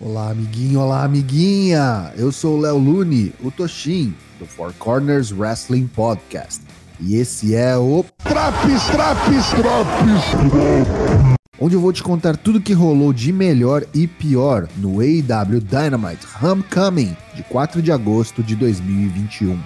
[0.00, 2.12] Olá, amiguinho, olá, amiguinha!
[2.16, 6.62] Eu sou o Léo Lune, o Toshin, do Four Corners Wrestling Podcast.
[6.98, 11.38] E esse é o Traps, traps, traps!
[11.60, 16.26] Onde eu vou te contar tudo que rolou de melhor e pior no AEW Dynamite
[16.42, 19.56] Homecoming de 4 de agosto de 2021.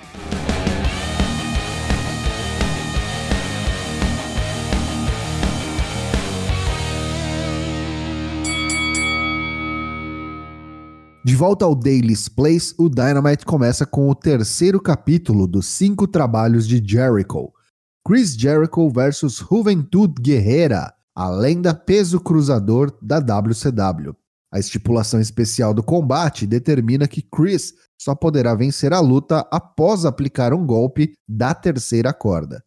[11.29, 16.67] De volta ao Daily's Place, o Dynamite começa com o terceiro capítulo dos cinco trabalhos
[16.67, 17.53] de Jericho.
[18.03, 24.17] Chris Jericho versus Juventud Guerrera, a lenda peso cruzador da WCW.
[24.51, 30.55] A estipulação especial do combate determina que Chris só poderá vencer a luta após aplicar
[30.55, 32.65] um golpe da terceira corda.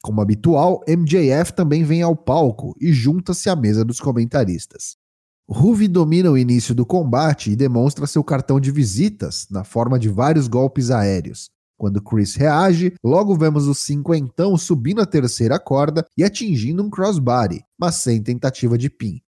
[0.00, 5.02] Como habitual, MJF também vem ao palco e junta-se à mesa dos comentaristas.
[5.46, 10.08] Ruby domina o início do combate e demonstra seu cartão de visitas na forma de
[10.08, 11.50] vários golpes aéreos.
[11.76, 17.62] Quando Chris reage, logo vemos o cinquentão subindo a terceira corda e atingindo um crossbody,
[17.78, 19.20] mas sem tentativa de pin.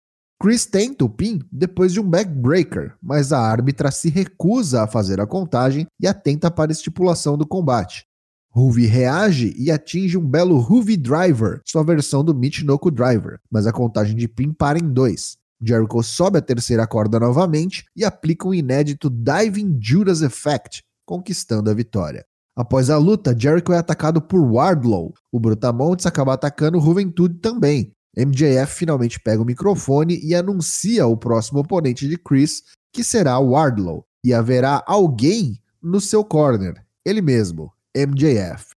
[0.41, 5.21] Chris tenta o pin depois de um backbreaker, mas a árbitra se recusa a fazer
[5.21, 8.07] a contagem e atenta para a estipulação do combate.
[8.51, 13.73] Ruby reage e atinge um belo Ruby Driver, sua versão do Michinoku Driver, mas a
[13.73, 15.37] contagem de pin para em dois.
[15.61, 21.75] Jericho sobe a terceira corda novamente e aplica um inédito Diving Judas Effect, conquistando a
[21.75, 22.25] vitória.
[22.57, 25.13] Após a luta, Jericho é atacado por Wardlow.
[25.33, 27.93] O Brutamontes acaba atacando Juventude também.
[28.17, 34.07] MJF finalmente pega o microfone e anuncia o próximo oponente de Chris, que será Wardlow,
[34.25, 36.75] e haverá alguém no seu corner,
[37.05, 38.71] ele mesmo, MJF.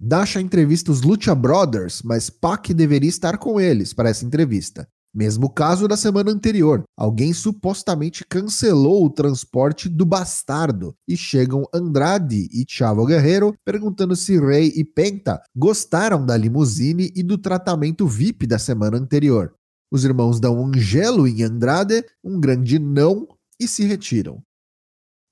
[0.00, 4.88] Dasha entrevista os Lucha Brothers, mas Pac deveria estar com eles para essa entrevista.
[5.14, 12.48] Mesmo caso da semana anterior, alguém supostamente cancelou o transporte do bastardo e chegam Andrade
[12.50, 18.46] e Chavo Guerreiro perguntando se Rey e Penta gostaram da limusine e do tratamento VIP
[18.46, 19.54] da semana anterior.
[19.90, 23.28] Os irmãos dão um gelo em Andrade, um grande não
[23.60, 24.42] e se retiram.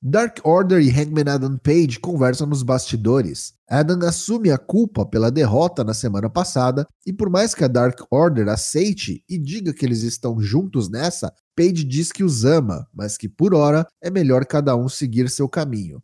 [0.03, 3.53] Dark Order e Hangman Adam Page conversam nos bastidores.
[3.69, 8.00] Adam assume a culpa pela derrota na semana passada e por mais que a Dark
[8.10, 13.19] Order aceite e diga que eles estão juntos nessa, Page diz que os ama, mas
[13.19, 16.03] que por hora é melhor cada um seguir seu caminho.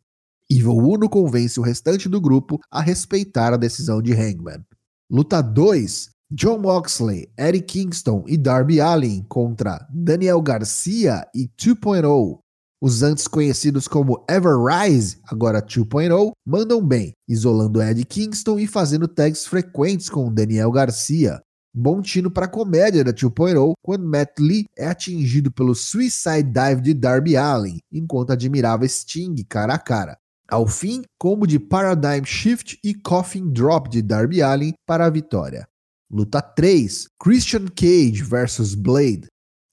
[0.50, 4.62] Evil Uno convence o restante do grupo a respeitar a decisão de Hangman.
[5.10, 12.45] Luta 2: John Moxley, Eddie Kingston e Darby Allin contra Daniel Garcia e 2.0.
[12.86, 19.44] Os antes conhecidos como Everrise, agora 2.0, mandam bem, isolando Ed Kingston e fazendo tags
[19.44, 21.42] frequentes com Daniel Garcia.
[21.74, 26.80] Bom tino para a comédia da 2.0 quando Matt Lee é atingido pelo Suicide Dive
[26.80, 30.16] de Darby Allin, enquanto admirava Sting cara a cara.
[30.48, 35.66] Ao fim, combo de Paradigm Shift e Coffin Drop de Darby Allin para a vitória.
[36.08, 39.26] Luta 3: Christian Cage vs Blade.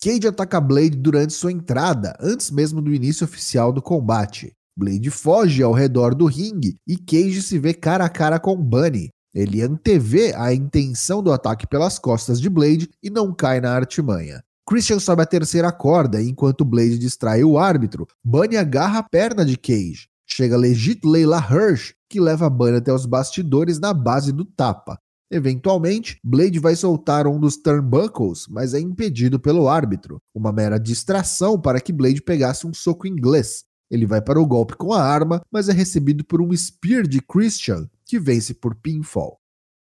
[0.04, 4.52] Cage ataca Blade durante sua entrada, antes mesmo do início oficial do combate.
[4.78, 9.12] Blade foge ao redor do ringue e Cage se vê cara a cara com Bunny.
[9.34, 14.44] Ele antevê a intenção do ataque pelas costas de Blade e não cai na artimanha.
[14.68, 18.06] Christian sobe a terceira corda enquanto Blade distrai o árbitro.
[18.22, 20.10] Bunny agarra a perna de Cage.
[20.28, 25.00] Chega Legit Leila Hirsch, que leva Bunny até os bastidores na base do tapa.
[25.32, 30.20] Eventualmente, Blade vai soltar um dos turnbuckles, mas é impedido pelo árbitro.
[30.34, 33.64] Uma mera distração para que Blade pegasse um soco inglês.
[33.90, 37.22] Ele vai para o golpe com a arma, mas é recebido por um spear de
[37.22, 39.38] Christian, que vence por pinfall.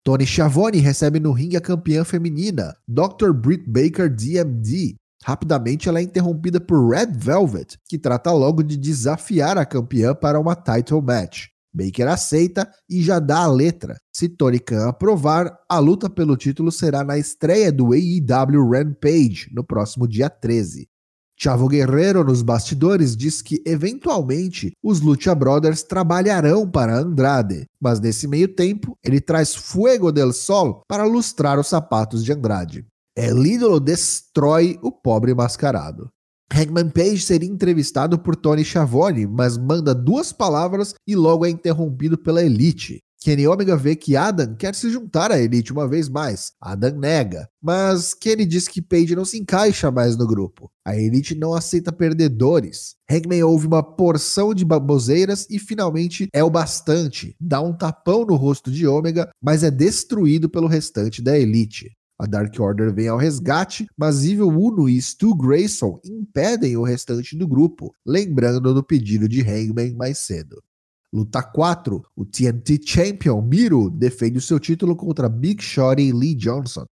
[0.03, 3.31] Tony Schiavone recebe no ringue a campeã feminina, Dr.
[3.33, 4.95] Britt Baker DMD.
[5.23, 10.39] Rapidamente ela é interrompida por Red Velvet, que trata logo de desafiar a campeã para
[10.39, 11.47] uma title match.
[11.73, 13.97] Baker aceita e já dá a letra.
[14.19, 19.63] Se Tony Khan aprovar, a luta pelo título será na estreia do AEW Rampage, no
[19.63, 20.89] próximo dia 13.
[21.39, 28.27] Chavo Guerreiro, nos bastidores, diz que eventualmente os Lucha Brothers trabalharão para Andrade, mas nesse
[28.27, 32.85] meio tempo ele traz Fuego del Sol para lustrar os sapatos de Andrade.
[33.15, 36.09] El ídolo destrói o pobre mascarado.
[36.53, 42.17] Hangman Page seria entrevistado por Tony Schiavone, mas manda duas palavras e logo é interrompido
[42.17, 42.99] pela Elite.
[43.21, 46.53] Kenny Omega vê que Adam quer se juntar à Elite uma vez mais.
[46.59, 50.71] Adam nega, mas Kenny diz que Page não se encaixa mais no grupo.
[50.85, 52.95] A Elite não aceita perdedores.
[53.11, 57.35] Hangman ouve uma porção de baboseiras e finalmente é o bastante.
[57.41, 61.91] Dá um tapão no rosto de Omega, mas é destruído pelo restante da Elite.
[62.17, 67.37] A Dark Order vem ao resgate, mas Evil Uno e Stu Grayson impedem o restante
[67.37, 70.61] do grupo, lembrando do pedido de Hangman mais cedo.
[71.11, 76.35] Luta 4, o TNT Champion Miro defende o seu título contra Big Shot e Lee
[76.35, 76.85] Johnson.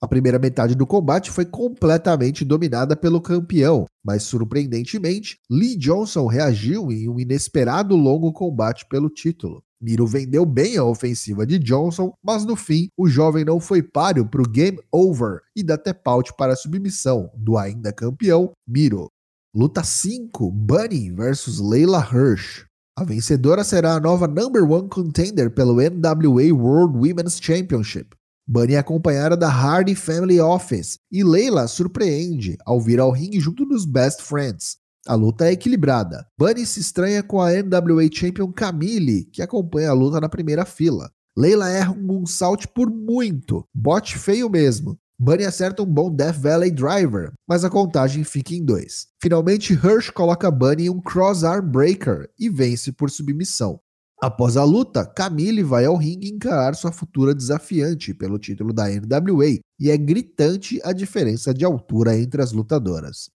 [0.00, 6.92] A primeira metade do combate foi completamente dominada pelo campeão, mas surpreendentemente, Lee Johnson reagiu
[6.92, 9.64] em um inesperado longo combate pelo título.
[9.80, 14.28] Miro vendeu bem a ofensiva de Johnson, mas no fim, o jovem não foi páreo
[14.28, 19.10] para o game over e dá tap out para a submissão do ainda campeão Miro.
[19.54, 22.66] Luta 5: Bunny versus Layla Hirsch.
[22.96, 28.14] A vencedora será a nova number one contender pelo NWA World Women's Championship.
[28.46, 33.64] Bunny é acompanhada da Hardy Family Office e Leila surpreende ao vir ao ringue junto
[33.66, 34.76] dos Best Friends.
[35.08, 36.24] A luta é equilibrada.
[36.38, 41.10] Bunny se estranha com a NWA Champion Camille, que acompanha a luta na primeira fila.
[41.36, 44.96] Leila erra um moonsault por muito, bote feio mesmo.
[45.18, 49.06] Bunny acerta um bom Death Valley Driver, mas a contagem fica em dois.
[49.22, 53.80] Finalmente, Hirsch coloca Bunny em um Cross Arm Breaker e vence por submissão.
[54.20, 59.58] Após a luta, Camille vai ao ringue encarar sua futura desafiante pelo título da NWA
[59.78, 63.30] e é gritante a diferença de altura entre as lutadoras.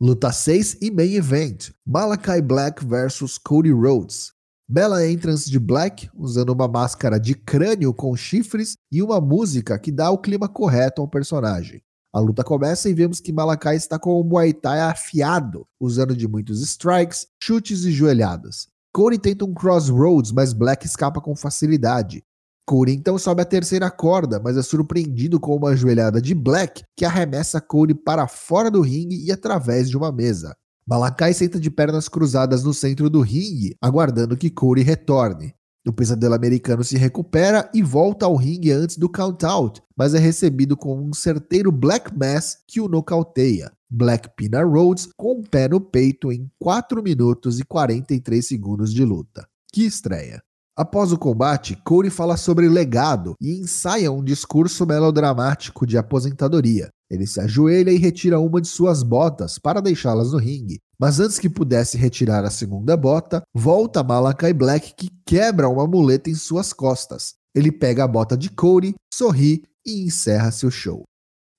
[0.00, 4.33] Luta 6 e Main Event: Malachi Black vs Cody Rhodes.
[4.66, 9.92] Bela entrance de Black, usando uma máscara de crânio com chifres e uma música que
[9.92, 11.82] dá o clima correto ao personagem.
[12.10, 16.26] A luta começa e vemos que Malakai está com o Muay Thai afiado, usando de
[16.26, 18.66] muitos strikes, chutes e joelhadas.
[18.90, 22.24] Cody tenta um crossroads, mas Black escapa com facilidade.
[22.66, 27.04] Cody então sobe a terceira corda, mas é surpreendido com uma joelhada de Black que
[27.04, 30.56] arremessa Cody para fora do ringue e através de uma mesa.
[30.86, 35.54] Malakai senta de pernas cruzadas no centro do ringue, aguardando que Cody retorne.
[35.86, 40.76] O pesadelo americano se recupera e volta ao ringue antes do count-out, mas é recebido
[40.76, 43.72] com um certeiro Black Mass que o nocauteia.
[43.90, 49.04] Black Pina Rhodes com o pé no peito em 4 minutos e 43 segundos de
[49.04, 49.46] luta.
[49.72, 50.42] Que estreia!
[50.76, 56.90] Após o combate, Cody fala sobre legado e ensaia um discurso melodramático de aposentadoria.
[57.10, 60.80] Ele se ajoelha e retira uma de suas botas para deixá-las no ringue.
[60.98, 66.30] Mas antes que pudesse retirar a segunda bota, volta Malakai Black que quebra uma muleta
[66.30, 67.34] em suas costas.
[67.54, 71.04] Ele pega a bota de Cody, sorri e encerra seu show.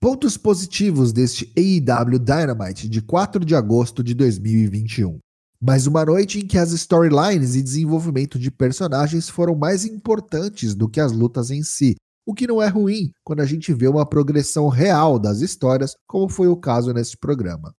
[0.01, 5.19] Pontos positivos deste AEW Dynamite de 4 de agosto de 2021.
[5.61, 10.87] Mais uma noite em que as storylines e desenvolvimento de personagens foram mais importantes do
[10.87, 11.95] que as lutas em si,
[12.25, 16.27] o que não é ruim quando a gente vê uma progressão real das histórias, como
[16.27, 17.73] foi o caso neste programa.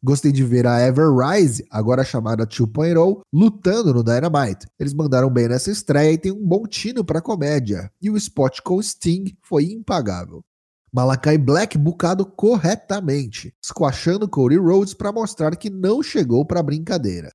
[0.00, 4.68] Gostei de ver a Ever Rise, agora chamada 2.0, lutando no Dynamite.
[4.78, 7.90] Eles mandaram bem nessa estreia e tem um bom tino para comédia.
[8.00, 10.44] E o spot com Sting foi impagável.
[10.92, 17.30] Malakai Black bucado corretamente, squashando Cody Rhodes para mostrar que não chegou para brincadeira.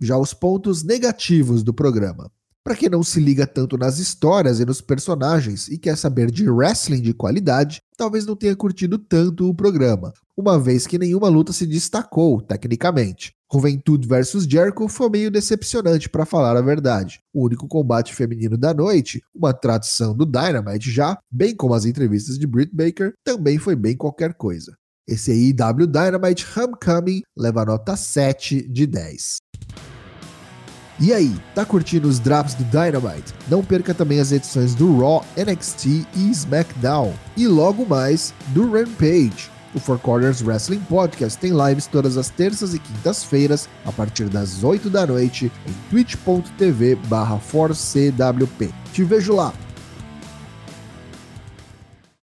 [0.00, 2.30] Já os pontos negativos do programa.
[2.66, 6.50] Para quem não se liga tanto nas histórias e nos personagens e quer saber de
[6.50, 11.52] wrestling de qualidade, talvez não tenha curtido tanto o programa, uma vez que nenhuma luta
[11.52, 13.30] se destacou tecnicamente.
[13.52, 17.20] Juventude vs Jericho foi meio decepcionante para falar a verdade.
[17.32, 22.36] O único combate feminino da noite, uma tradição do Dynamite já, bem como as entrevistas
[22.36, 24.76] de Britt Baker, também foi bem qualquer coisa.
[25.08, 29.36] Esse IW Dynamite Homecoming leva nota 7 de 10.
[30.98, 33.34] E aí, tá curtindo os drops do Dynamite?
[33.48, 37.12] Não perca também as edições do Raw, NXT e SmackDown.
[37.36, 39.50] E logo mais do Rampage.
[39.74, 44.64] O Four Corners Wrestling Podcast tem lives todas as terças e quintas-feiras, a partir das
[44.64, 47.38] 8 da noite, em twitch.tv barra
[48.94, 49.52] Te vejo lá!